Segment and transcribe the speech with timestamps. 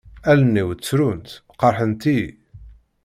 [0.31, 1.29] Allen-iw ttrunt,
[1.59, 2.27] qerḥent-iyi.